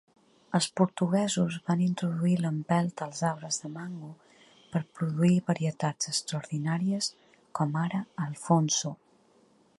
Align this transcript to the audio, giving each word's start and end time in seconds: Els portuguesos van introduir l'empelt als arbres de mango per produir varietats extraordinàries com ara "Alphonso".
Els 0.59 0.67
portuguesos 0.79 1.57
van 1.67 1.83
introduir 1.87 2.37
l'empelt 2.45 3.03
als 3.07 3.21
arbres 3.33 3.61
de 3.65 3.71
mango 3.75 4.09
per 4.73 4.83
produir 5.01 5.33
varietats 5.51 6.11
extraordinàries 6.15 7.13
com 7.61 7.79
ara 7.85 8.03
"Alphonso". 8.29 8.95